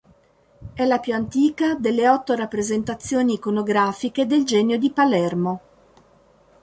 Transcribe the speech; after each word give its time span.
È 0.73 0.83
la 0.83 0.97
più 0.97 1.13
antica 1.13 1.75
delle 1.75 2.09
otto 2.09 2.33
rappresentazioni 2.33 3.33
iconografiche 3.33 4.25
del 4.25 4.45
Genio 4.45 4.79
di 4.79 4.89
Palermo. 4.89 5.61